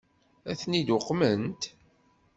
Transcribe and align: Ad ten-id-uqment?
Ad 0.49 0.57
ten-id-uqment? 0.59 1.61